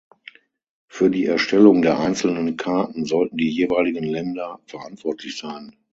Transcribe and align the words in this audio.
Für 0.87 1.11
die 1.11 1.25
Erstellung 1.27 1.83
der 1.83 1.99
einzelnen 1.99 2.57
Karten 2.57 3.05
sollten 3.05 3.37
die 3.37 3.51
jeweiligen 3.51 4.03
Länder 4.05 4.59
verantwortlich 4.65 5.37
sein. 5.37 5.75